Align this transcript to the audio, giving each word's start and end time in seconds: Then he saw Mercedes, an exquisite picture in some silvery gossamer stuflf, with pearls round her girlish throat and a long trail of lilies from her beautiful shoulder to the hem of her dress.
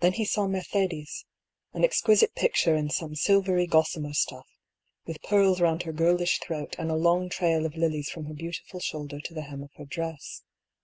Then 0.00 0.14
he 0.14 0.24
saw 0.24 0.48
Mercedes, 0.48 1.24
an 1.72 1.84
exquisite 1.84 2.34
picture 2.34 2.74
in 2.74 2.90
some 2.90 3.14
silvery 3.14 3.68
gossamer 3.68 4.10
stuflf, 4.12 4.42
with 5.06 5.22
pearls 5.22 5.60
round 5.60 5.84
her 5.84 5.92
girlish 5.92 6.40
throat 6.40 6.74
and 6.76 6.90
a 6.90 6.96
long 6.96 7.28
trail 7.28 7.64
of 7.64 7.76
lilies 7.76 8.08
from 8.10 8.24
her 8.24 8.34
beautiful 8.34 8.80
shoulder 8.80 9.20
to 9.20 9.34
the 9.34 9.42
hem 9.42 9.62
of 9.62 9.70
her 9.76 9.84
dress. 9.84 10.42